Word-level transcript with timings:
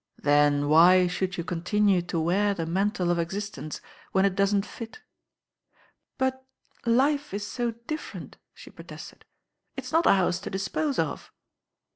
Then 0.17 0.67
why 0.67 1.05
should 1.05 1.37
you 1.37 1.43
continue 1.43 2.01
to 2.01 2.19
wear 2.19 2.55
the 2.55 2.65
mantle 2.65 3.11
of 3.11 3.19
existence 3.19 3.81
when 4.13 4.25
it 4.25 4.33
doesn't 4.33 4.65
fit?" 4.65 5.01
"But 6.17 6.43
life 6.87 7.35
is 7.35 7.45
so 7.45 7.73
diflferent," 7.73 8.33
the 8.65 8.71
protested. 8.71 9.25
"It's 9.77 9.91
not 9.91 10.07
ours 10.07 10.39
to 10.39 10.49
dispose 10.49 10.97
of." 10.97 11.31